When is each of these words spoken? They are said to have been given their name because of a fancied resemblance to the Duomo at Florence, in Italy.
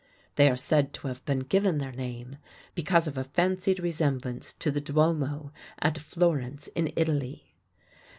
They 0.35 0.49
are 0.49 0.57
said 0.57 0.93
to 0.93 1.09
have 1.09 1.23
been 1.25 1.41
given 1.41 1.77
their 1.77 1.91
name 1.91 2.37
because 2.73 3.05
of 3.05 3.19
a 3.19 3.23
fancied 3.23 3.79
resemblance 3.79 4.51
to 4.53 4.71
the 4.71 4.81
Duomo 4.81 5.51
at 5.77 5.99
Florence, 5.99 6.65
in 6.69 6.91
Italy. 6.95 7.53